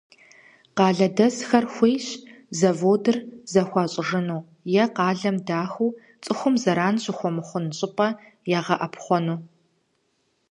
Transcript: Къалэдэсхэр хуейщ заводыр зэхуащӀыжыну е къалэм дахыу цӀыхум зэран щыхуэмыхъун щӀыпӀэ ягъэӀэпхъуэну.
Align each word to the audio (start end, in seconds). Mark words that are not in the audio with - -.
Къалэдэсхэр 0.77 1.65
хуейщ 1.73 2.07
заводыр 2.59 3.17
зэхуащӀыжыну 3.51 4.41
е 4.83 4.85
къалэм 4.95 5.37
дахыу 5.47 5.95
цӀыхум 6.23 6.55
зэран 6.63 6.95
щыхуэмыхъун 7.03 7.65
щӀыпӀэ 7.77 8.07
ягъэӀэпхъуэну. 8.57 9.37